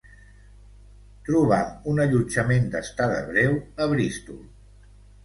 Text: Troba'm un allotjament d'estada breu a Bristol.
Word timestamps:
Troba'm 1.27 1.85
un 1.91 2.01
allotjament 2.05 2.65
d'estada 2.77 3.19
breu 3.29 3.55
a 3.87 3.89
Bristol. 3.93 4.41